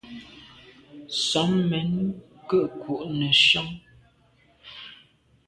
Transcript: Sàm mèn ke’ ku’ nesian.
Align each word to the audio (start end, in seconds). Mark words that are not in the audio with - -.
Sàm 1.27 1.51
mèn 1.69 1.89
ke’ 2.49 2.59
ku’ 2.81 2.93
nesian. 3.19 3.67